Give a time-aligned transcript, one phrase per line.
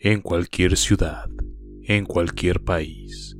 [0.00, 1.28] En cualquier ciudad,
[1.82, 3.36] en cualquier país,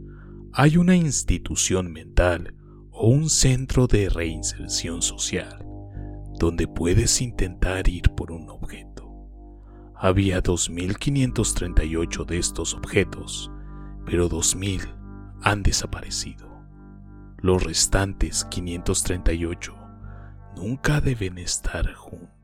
[0.52, 2.52] hay una institución mental
[2.90, 5.64] o un centro de reinserción social
[6.36, 9.08] donde puedes intentar ir por un objeto.
[9.94, 13.52] Había 2.538 de estos objetos,
[14.04, 16.60] pero 2.000 han desaparecido.
[17.40, 19.76] Los restantes 538
[20.56, 22.37] nunca deben estar juntos.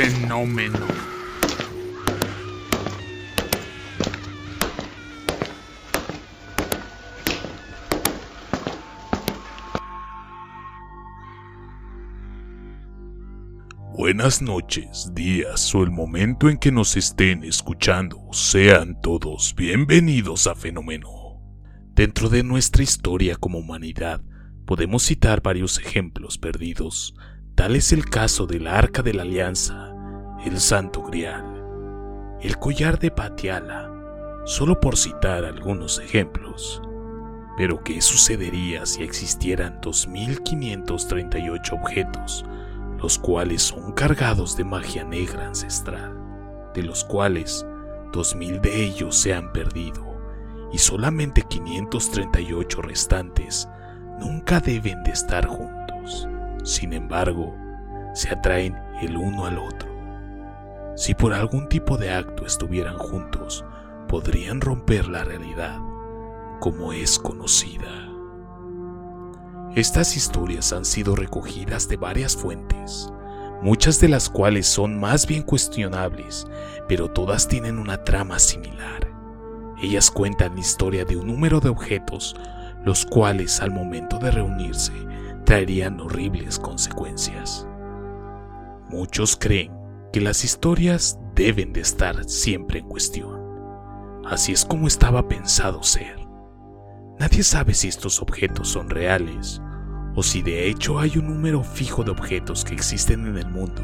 [0.00, 0.78] Fenómeno.
[13.92, 18.18] Buenas noches, días o el momento en que nos estén escuchando.
[18.32, 21.08] Sean todos bienvenidos a Fenómeno.
[21.94, 24.22] Dentro de nuestra historia como humanidad,
[24.64, 27.14] podemos citar varios ejemplos perdidos
[27.60, 29.89] Tal es el caso del Arca de la Alianza,
[30.44, 31.44] el Santo Grial,
[32.40, 33.92] el collar de Patiala,
[34.44, 36.80] solo por citar algunos ejemplos.
[37.58, 42.46] Pero ¿qué sucedería si existieran 2.538 objetos,
[42.98, 46.16] los cuales son cargados de magia negra ancestral,
[46.72, 47.66] de los cuales
[48.12, 50.06] 2.000 de ellos se han perdido
[50.72, 53.68] y solamente 538 restantes
[54.18, 56.26] nunca deben de estar juntos?
[56.64, 57.54] Sin embargo,
[58.14, 59.89] se atraen el uno al otro.
[60.96, 63.64] Si por algún tipo de acto estuvieran juntos,
[64.08, 65.78] podrían romper la realidad
[66.60, 68.06] como es conocida.
[69.74, 73.10] Estas historias han sido recogidas de varias fuentes,
[73.62, 76.46] muchas de las cuales son más bien cuestionables,
[76.86, 79.08] pero todas tienen una trama similar.
[79.82, 82.36] Ellas cuentan la historia de un número de objetos,
[82.84, 84.92] los cuales al momento de reunirse
[85.46, 87.66] traerían horribles consecuencias.
[88.90, 89.79] Muchos creen
[90.12, 93.40] que las historias deben de estar siempre en cuestión.
[94.24, 96.18] Así es como estaba pensado ser.
[97.18, 99.60] Nadie sabe si estos objetos son reales
[100.16, 103.82] o si de hecho hay un número fijo de objetos que existen en el mundo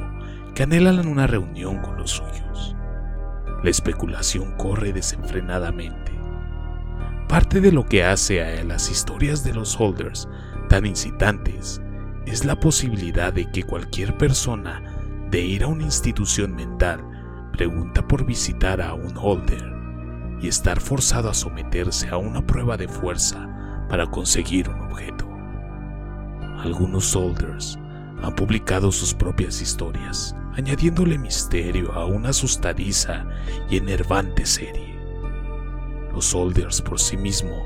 [0.54, 2.75] que anhelan una reunión con los suyos.
[3.62, 6.12] La especulación corre desenfrenadamente.
[7.28, 10.28] Parte de lo que hace a las historias de los holders
[10.69, 11.82] tan incitantes
[12.25, 14.82] es la posibilidad de que cualquier persona
[15.36, 17.04] de ir a una institución mental
[17.52, 19.70] pregunta por visitar a un holder
[20.41, 23.46] y estar forzado a someterse a una prueba de fuerza
[23.91, 25.28] para conseguir un objeto.
[26.60, 27.78] Algunos holders
[28.22, 33.26] han publicado sus propias historias, añadiéndole misterio a una asustadiza
[33.69, 34.98] y enervante serie.
[36.14, 37.60] Los holders por sí mismos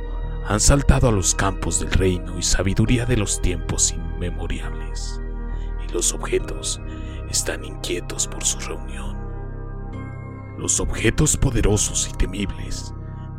[0.48, 5.20] han saltado a los campos del reino y sabiduría de los tiempos inmemoriales,
[5.88, 6.80] y los objetos
[7.30, 9.16] están inquietos por su reunión.
[10.58, 12.94] Los objetos poderosos y temibles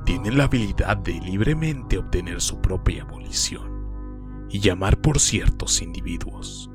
[0.06, 6.69] tienen la habilidad de libremente obtener su propia abolición y llamar por ciertos individuos.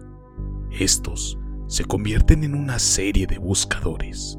[0.70, 4.38] Estos se convierten en una serie de buscadores.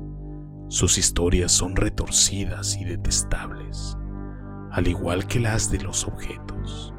[0.69, 3.97] Sus historias son retorcidas y detestables
[4.77, 6.93] al igual que las de los objetos.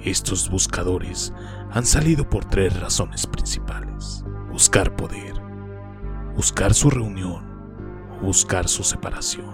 [0.00, 1.32] Estos buscadores
[1.70, 4.22] han salido por tres razones principales.
[4.56, 5.34] Buscar poder,
[6.34, 7.44] buscar su reunión
[8.10, 9.52] o buscar su separación.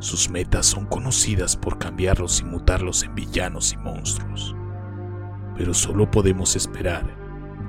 [0.00, 4.56] Sus metas son conocidas por cambiarlos y mutarlos en villanos y monstruos.
[5.56, 7.16] Pero solo podemos esperar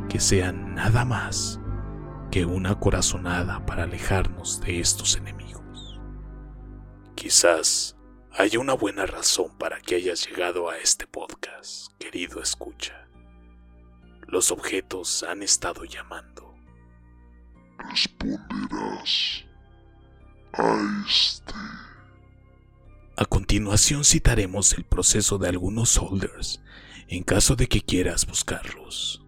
[0.10, 1.60] que sean nada más
[2.32, 6.02] que una corazonada para alejarnos de estos enemigos.
[7.14, 7.96] Quizás
[8.32, 13.09] hay una buena razón para que hayas llegado a este podcast, querido escucha.
[14.32, 16.56] Los objetos han estado llamando.
[17.78, 19.46] Responderás
[20.54, 21.54] a este.
[23.18, 26.62] A continuación citaremos el proceso de algunos holders
[27.08, 29.26] en caso de que quieras buscarlos.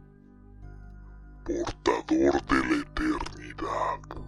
[1.44, 4.25] Portador de la eternidad.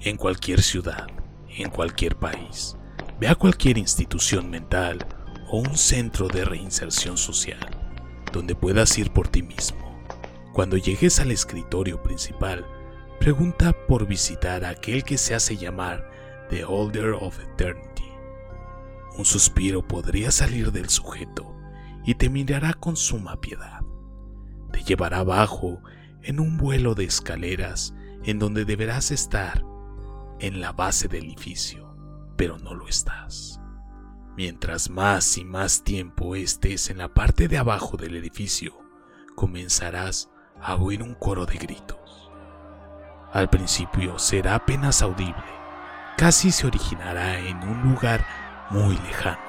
[0.00, 1.06] En cualquier ciudad,
[1.48, 2.76] en cualquier país,
[3.18, 4.98] Ve a cualquier institución mental
[5.48, 7.75] o un centro de reinserción social,
[8.36, 9.98] donde puedas ir por ti mismo.
[10.52, 12.66] Cuando llegues al escritorio principal,
[13.18, 16.10] pregunta por visitar a aquel que se hace llamar
[16.50, 18.04] The Holder of Eternity.
[19.18, 21.56] Un suspiro podría salir del sujeto
[22.04, 23.80] y te mirará con suma piedad.
[24.70, 25.82] Te llevará abajo
[26.22, 27.94] en un vuelo de escaleras
[28.24, 29.64] en donde deberás estar
[30.38, 31.86] en la base del edificio
[32.36, 33.60] pero no lo estás.
[34.36, 38.78] Mientras más y más tiempo estés en la parte de abajo del edificio,
[39.34, 40.30] comenzarás
[40.60, 42.30] a oír un coro de gritos.
[43.32, 45.42] Al principio será apenas audible,
[46.18, 48.26] casi se originará en un lugar
[48.68, 49.40] muy lejano,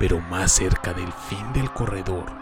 [0.00, 2.32] pero más cerca del fin del corredor,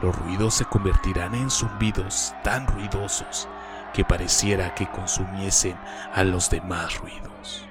[0.00, 3.48] los ruidos se convertirán en zumbidos tan ruidosos
[3.92, 5.76] que pareciera que consumiesen
[6.14, 7.68] a los demás ruidos.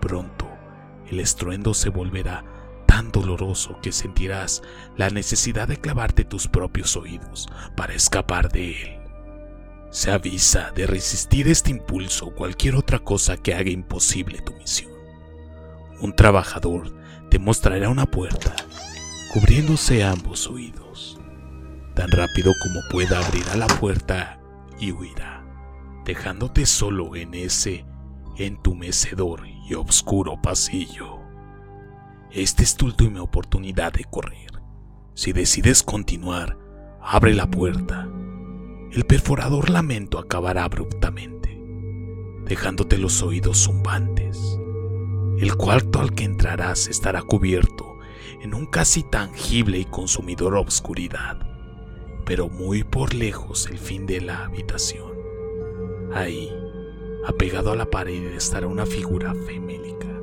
[0.00, 0.48] Pronto,
[1.06, 2.53] el estruendo se volverá
[2.94, 4.62] tan doloroso que sentirás
[4.96, 9.00] la necesidad de clavarte tus propios oídos para escapar de él.
[9.90, 14.92] Se avisa de resistir este impulso o cualquier otra cosa que haga imposible tu misión.
[16.00, 16.94] Un trabajador
[17.30, 18.54] te mostrará una puerta,
[19.32, 21.18] cubriéndose ambos oídos.
[21.96, 24.38] Tan rápido como pueda abrirá la puerta
[24.78, 25.44] y huirá,
[26.04, 27.84] dejándote solo en ese
[28.38, 31.23] entumecedor y oscuro pasillo.
[32.34, 34.50] Esta es tu última oportunidad de correr.
[35.14, 36.58] Si decides continuar,
[37.00, 38.08] abre la puerta.
[38.90, 41.56] El perforador lamento acabará abruptamente,
[42.44, 44.58] dejándote los oídos zumbantes.
[45.38, 47.98] El cuarto al que entrarás estará cubierto
[48.42, 51.38] en un casi tangible y consumidor obscuridad,
[52.26, 55.12] pero muy por lejos el fin de la habitación.
[56.12, 56.50] Ahí,
[57.28, 60.13] apegado a la pared, estará una figura femélica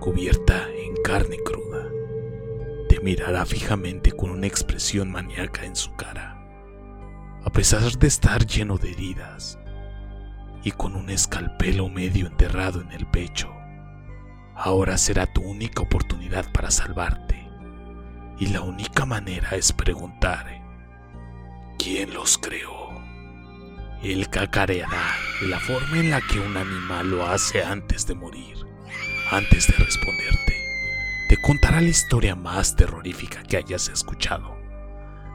[0.00, 1.86] cubierta en carne cruda.
[2.88, 6.38] Te mirará fijamente con una expresión maníaca en su cara.
[7.44, 9.58] A pesar de estar lleno de heridas
[10.64, 13.54] y con un escalpelo medio enterrado en el pecho,
[14.54, 17.46] ahora será tu única oportunidad para salvarte.
[18.38, 20.46] Y la única manera es preguntar,
[21.78, 22.88] ¿quién los creó?
[24.02, 28.69] Él cacareará la forma en la que un animal lo hace antes de morir
[29.30, 30.54] antes de responderte,
[31.28, 34.58] te contará la historia más terrorífica que hayas escuchado,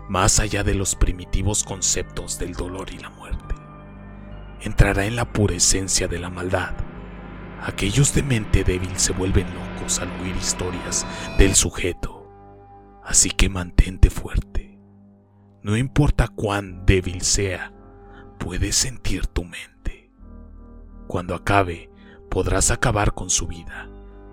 [0.09, 3.55] más allá de los primitivos conceptos del dolor y la muerte.
[4.61, 6.73] Entrará en la pura esencia de la maldad.
[7.61, 11.05] Aquellos de mente débil se vuelven locos al oír historias
[11.37, 12.29] del sujeto,
[13.03, 14.77] así que mantente fuerte.
[15.63, 17.73] No importa cuán débil sea,
[18.39, 20.11] puedes sentir tu mente.
[21.07, 21.89] Cuando acabe,
[22.35, 23.89] podrás acabar con su vida,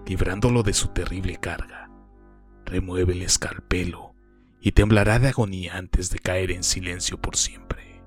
[0.06, 1.88] librándolo de su terrible carga.
[2.64, 4.16] Remueve el escalpelo
[4.60, 8.02] y temblará de agonía antes de caer en silencio por siempre.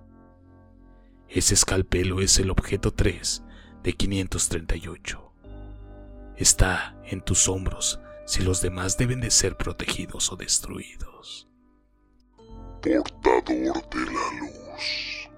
[1.30, 3.42] Ese escalpelo es el objeto 3
[3.84, 5.34] de 538.
[6.36, 11.48] Está en tus hombros si los demás deben de ser protegidos o destruidos.
[12.82, 15.30] Portador de la luz.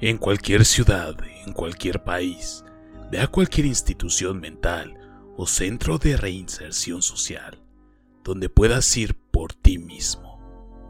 [0.00, 2.62] En cualquier ciudad, en cualquier país,
[3.12, 4.96] Ve a cualquier institución mental
[5.36, 7.62] o centro de reinserción social
[8.24, 10.40] donde puedas ir por ti mismo.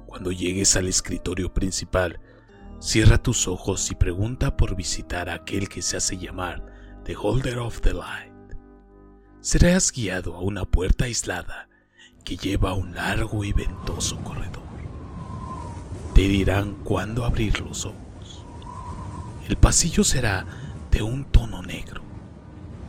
[0.06, 2.20] Cuando llegues al escritorio principal,
[2.78, 6.64] cierra tus ojos y pregunta por visitar a aquel que se hace llamar
[7.06, 8.54] The Holder of the Light.
[9.40, 11.68] Serás guiado a una puerta aislada
[12.24, 14.62] que lleva a un largo y ventoso corredor.
[16.14, 18.46] Te dirán cuándo abrir los ojos.
[19.48, 20.46] El pasillo será
[20.92, 22.01] de un tono negro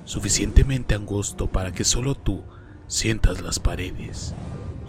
[0.06, 2.44] suficientemente angosto para que solo tú
[2.88, 4.34] sientas las paredes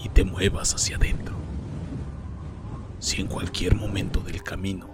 [0.02, 1.34] y te muevas hacia adentro.
[2.98, 4.88] Si en cualquier momento del camino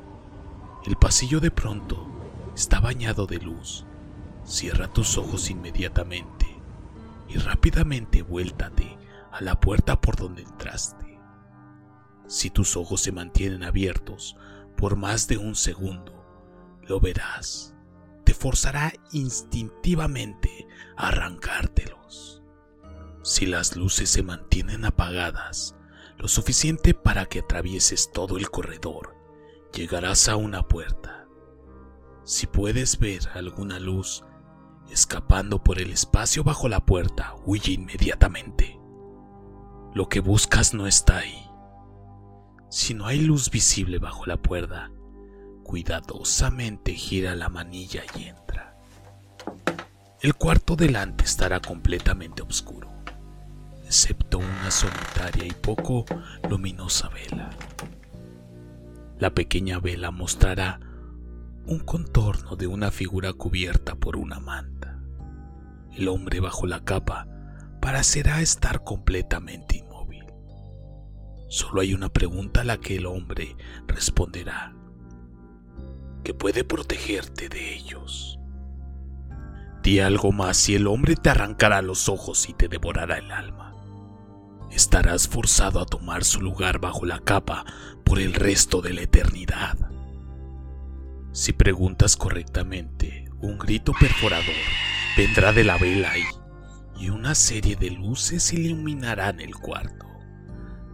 [0.86, 2.06] el pasillo de pronto
[2.54, 3.84] está bañado de luz,
[4.44, 6.46] cierra tus ojos inmediatamente
[7.28, 8.98] y rápidamente vuéltate
[9.32, 11.18] a la puerta por donde entraste.
[12.26, 14.36] Si tus ojos se mantienen abiertos
[14.76, 16.24] por más de un segundo,
[16.86, 17.74] lo verás
[18.34, 22.42] forzará instintivamente a arrancártelos.
[23.22, 25.76] Si las luces se mantienen apagadas,
[26.18, 29.16] lo suficiente para que atravieses todo el corredor,
[29.72, 31.26] llegarás a una puerta.
[32.24, 34.24] Si puedes ver alguna luz
[34.90, 38.78] escapando por el espacio bajo la puerta, huye inmediatamente.
[39.94, 41.46] Lo que buscas no está ahí.
[42.68, 44.92] Si no hay luz visible bajo la puerta,
[45.70, 48.76] cuidadosamente gira la manilla y entra.
[50.20, 52.90] El cuarto delante estará completamente oscuro,
[53.84, 56.06] excepto una solitaria y poco
[56.48, 57.50] luminosa vela.
[59.20, 60.80] La pequeña vela mostrará
[61.66, 64.98] un contorno de una figura cubierta por una manta.
[65.96, 67.28] El hombre bajo la capa
[67.80, 70.24] parecerá estar completamente inmóvil.
[71.48, 73.54] Solo hay una pregunta a la que el hombre
[73.86, 74.74] responderá
[76.22, 78.38] que puede protegerte de ellos.
[79.82, 83.74] Di algo más y el hombre te arrancará los ojos y te devorará el alma.
[84.70, 87.64] Estarás forzado a tomar su lugar bajo la capa
[88.04, 89.76] por el resto de la eternidad.
[91.32, 94.44] Si preguntas correctamente, un grito perforador
[95.16, 100.06] vendrá de la vela y, y una serie de luces iluminarán el cuarto,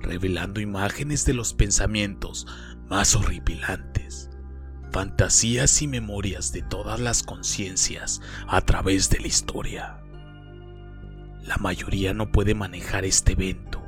[0.01, 2.47] revelando imágenes de los pensamientos
[2.89, 4.31] más horripilantes,
[4.97, 10.01] fantasías y memorias de todas las conciencias a través de la historia.
[11.43, 13.85] La mayoría no puede manejar este evento.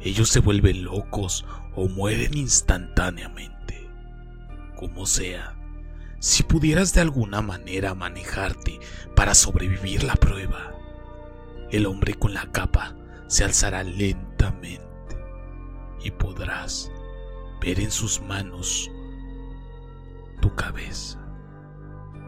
[0.00, 3.88] Ellos se vuelven locos o mueren instantáneamente.
[4.74, 5.54] Como sea,
[6.18, 8.80] si pudieras de alguna manera manejarte
[9.14, 10.72] para sobrevivir la prueba,
[11.70, 12.96] el hombre con la capa
[13.28, 15.16] se alzará lentamente
[16.02, 16.90] y podrás
[17.60, 18.90] ver en sus manos
[20.40, 21.18] tu cabeza.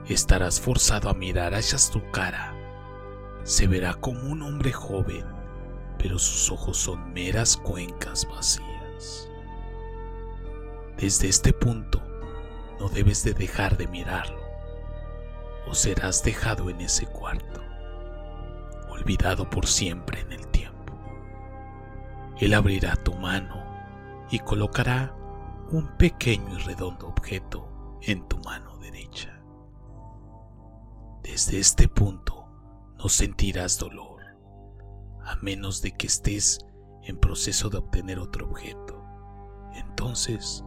[0.07, 2.55] Estarás forzado a mirar hacia tu cara.
[3.45, 5.25] Se verá como un hombre joven,
[5.99, 9.29] pero sus ojos son meras cuencas vacías.
[10.97, 12.03] Desde este punto,
[12.79, 14.43] no debes de dejar de mirarlo,
[15.67, 17.63] o serás dejado en ese cuarto,
[18.89, 20.93] olvidado por siempre en el tiempo.
[22.39, 23.63] Él abrirá tu mano
[24.31, 25.15] y colocará
[25.71, 27.72] un pequeño y redondo objeto
[28.03, 29.41] en tu mano derecha.
[31.23, 32.49] Desde este punto
[32.99, 34.23] no sentirás dolor,
[35.25, 36.59] a menos de que estés
[37.05, 39.05] en proceso de obtener otro objeto.
[39.75, 40.65] Entonces,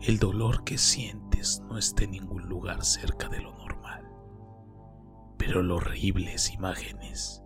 [0.00, 4.08] el dolor que sientes no está en ningún lugar cerca de lo normal.
[5.36, 7.42] Pero las horribles imágenes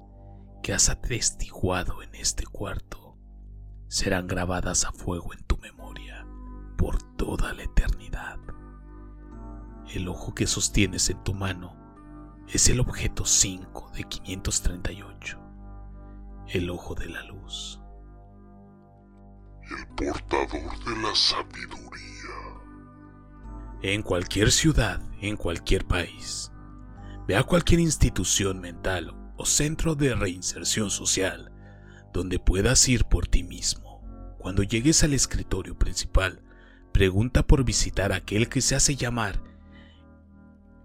[0.63, 3.17] que has atestiguado en este cuarto
[3.89, 6.27] serán grabadas a fuego en tu memoria
[6.77, 8.44] por toda la eternidad.
[9.95, 11.77] El ojo que sostienes en tu mano
[12.49, 15.39] es el objeto 5 de 538,
[16.49, 17.81] el ojo de la luz.
[19.63, 21.95] El portador de la sabiduría
[23.83, 26.51] en cualquier ciudad, en cualquier país.
[27.29, 31.53] Ve a cualquier institución mental o centro de reinserción social
[32.13, 34.03] donde puedas ir por ti mismo.
[34.39, 36.43] Cuando llegues al escritorio principal,
[36.91, 39.54] pregunta por visitar a aquel que se hace llamar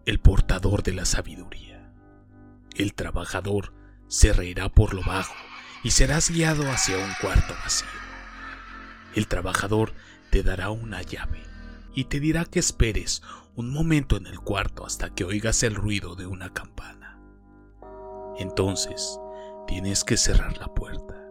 [0.10, 1.94] el portador de la sabiduría.
[2.76, 3.76] El trabajador
[4.08, 5.36] se reirá por lo bajo
[5.84, 7.88] y serás guiado hacia un cuarto vacío.
[9.14, 9.94] El trabajador
[10.32, 11.44] te dará una llave
[11.94, 13.22] y te dirá que esperes
[13.56, 17.20] un momento en el cuarto hasta que oigas el ruido de una campana.
[18.40, 19.20] Entonces,
[19.68, 21.24] tienes que cerrar la puerta.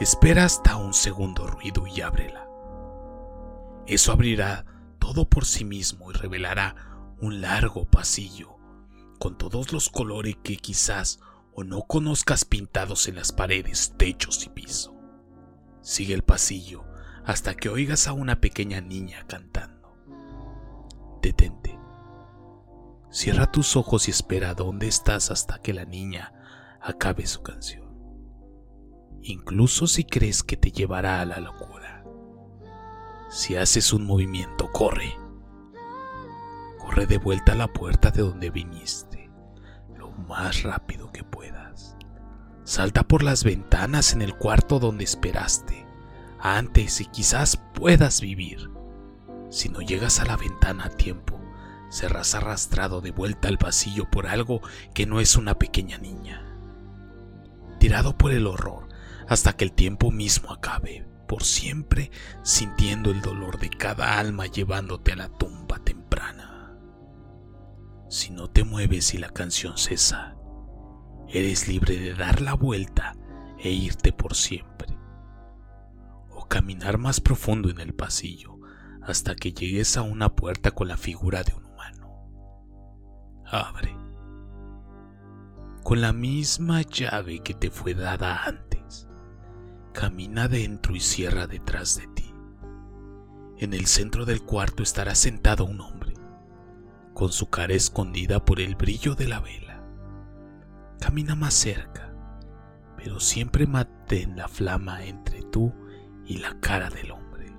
[0.00, 2.44] Espera hasta un segundo ruido y ábrela.
[3.86, 4.64] Eso abrirá
[4.98, 6.87] todo por sí mismo y revelará
[7.20, 8.56] un largo pasillo
[9.18, 11.20] con todos los colores que quizás
[11.52, 14.94] o no conozcas pintados en las paredes, techos y piso.
[15.82, 16.84] Sigue el pasillo
[17.24, 19.96] hasta que oigas a una pequeña niña cantando.
[21.20, 21.78] Detente.
[23.10, 26.32] Cierra tus ojos y espera dónde estás hasta que la niña
[26.80, 27.88] acabe su canción.
[29.22, 32.04] Incluso si crees que te llevará a la locura.
[33.30, 35.27] Si haces un movimiento, corre.
[37.06, 39.30] De vuelta a la puerta de donde viniste,
[39.96, 41.96] lo más rápido que puedas.
[42.64, 45.86] Salta por las ventanas en el cuarto donde esperaste
[46.40, 48.70] antes y quizás puedas vivir.
[49.48, 51.40] Si no llegas a la ventana a tiempo,
[51.88, 54.60] serás arrastrado de vuelta al pasillo por algo
[54.92, 56.44] que no es una pequeña niña.
[57.78, 58.88] Tirado por el horror
[59.28, 62.10] hasta que el tiempo mismo acabe, por siempre
[62.42, 65.57] sintiendo el dolor de cada alma llevándote a la tumba.
[68.08, 70.36] Si no te mueves y la canción cesa,
[71.28, 73.14] eres libre de dar la vuelta
[73.58, 74.98] e irte por siempre
[76.48, 78.58] caminar más profundo en el pasillo
[79.02, 82.10] hasta que llegues a una puerta con la figura de un humano.
[83.46, 83.96] Abre.
[85.82, 89.08] Con la misma llave que te fue dada antes,
[89.92, 92.34] camina dentro y cierra detrás de ti.
[93.58, 95.97] En el centro del cuarto estará sentado un hombre,
[97.18, 99.82] con su cara escondida por el brillo de la vela.
[101.00, 102.14] Camina más cerca,
[102.96, 105.74] pero siempre mantén la flama entre tú
[106.24, 107.52] y la cara del hombre.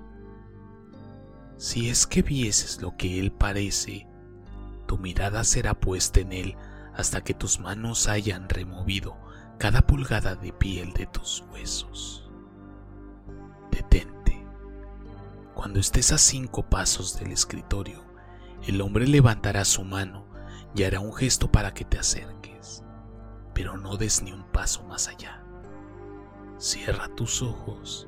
[1.58, 4.06] Si es que vieses lo que él parece,
[4.86, 6.56] tu mirada será puesta en él
[6.94, 9.14] hasta que tus manos hayan removido
[9.58, 12.30] cada pulgada de piel de tus huesos.
[13.70, 14.42] Detente.
[15.54, 18.09] Cuando estés a cinco pasos del escritorio,
[18.66, 20.26] el hombre levantará su mano
[20.74, 22.84] y hará un gesto para que te acerques,
[23.54, 25.42] pero no des ni un paso más allá.
[26.58, 28.06] Cierra tus ojos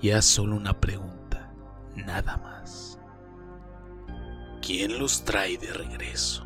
[0.00, 1.52] y haz solo una pregunta,
[1.96, 2.98] nada más.
[4.62, 6.44] ¿Quién los trae de regreso?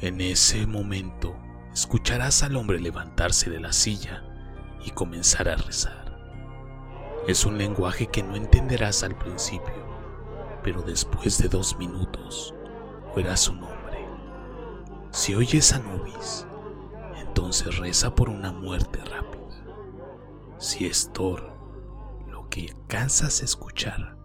[0.00, 1.36] En ese momento
[1.72, 4.24] escucharás al hombre levantarse de la silla
[4.84, 6.02] y comenzar a rezar.
[7.28, 9.91] Es un lenguaje que no entenderás al principio,
[10.62, 12.54] pero después de dos minutos
[13.14, 14.06] oirás su nombre.
[15.10, 16.46] Si oyes a Nubis,
[17.16, 19.42] entonces reza por una muerte rápida.
[20.58, 21.52] Si es Thor,
[22.28, 24.16] lo que alcanzas a escuchar,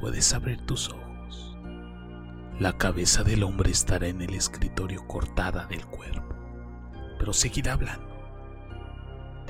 [0.00, 1.56] puedes abrir tus ojos.
[2.60, 6.34] La cabeza del hombre estará en el escritorio cortada del cuerpo,
[7.18, 8.14] pero seguirá hablando.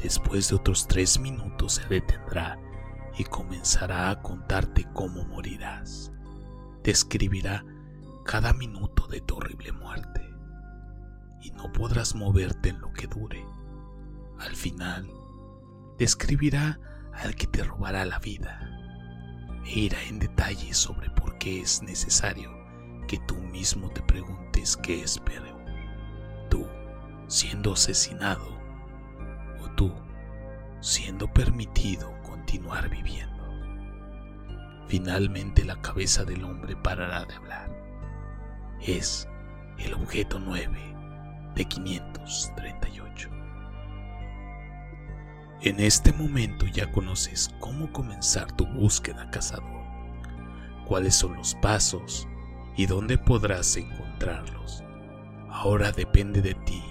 [0.03, 2.59] Después de otros tres minutos se detendrá
[3.17, 6.13] y comenzará a contarte cómo morirás.
[6.83, 7.65] Describirá
[8.25, 10.23] cada minuto de tu horrible muerte
[11.41, 13.45] y no podrás moverte en lo que dure.
[14.39, 15.09] Al final,
[15.99, 16.81] describirá
[17.13, 18.61] al que te robará la vida
[19.65, 22.51] e irá en detalle sobre por qué es necesario
[23.07, 25.23] que tú mismo te preguntes qué es.
[26.51, 26.67] Tú
[27.29, 28.47] siendo asesinado
[29.63, 29.93] o tú
[30.81, 32.13] siendo permitido
[32.55, 33.43] continuar viviendo.
[34.87, 37.69] Finalmente la cabeza del hombre parará de hablar.
[38.81, 39.29] Es
[39.79, 40.79] el objeto 9
[41.57, 43.29] de 538.
[45.63, 49.83] En este momento ya conoces cómo comenzar tu búsqueda cazador,
[50.87, 52.29] cuáles son los pasos
[52.77, 54.85] y dónde podrás encontrarlos.
[55.51, 56.85] Ahora depende de ti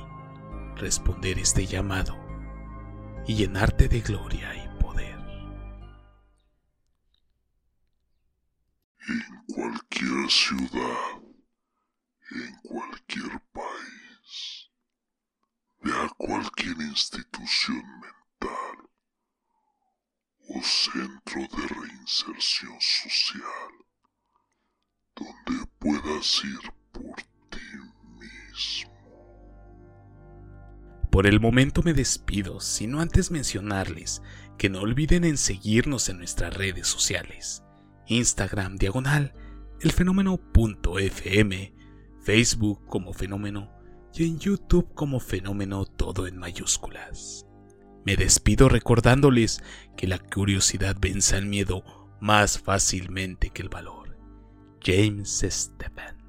[0.75, 2.17] responder este llamado
[3.25, 4.62] y llenarte de gloria
[10.29, 11.21] ciudad,
[12.31, 14.69] en cualquier país,
[15.81, 18.89] ve cualquier institución mental
[20.49, 23.71] o centro de reinserción social
[25.15, 27.15] donde puedas ir por
[27.49, 27.59] ti
[28.19, 28.91] mismo.
[31.11, 34.21] Por el momento me despido, sino antes mencionarles
[34.57, 37.63] que no olviden en seguirnos en nuestras redes sociales.
[38.07, 39.33] Instagram diagonal,
[39.81, 41.73] el fenómeno.fm,
[42.21, 43.71] Facebook como fenómeno
[44.13, 47.45] y en YouTube como fenómeno todo en mayúsculas.
[48.05, 49.63] Me despido recordándoles
[49.97, 51.83] que la curiosidad vence al miedo
[52.19, 54.17] más fácilmente que el valor.
[54.81, 56.22] James Stephen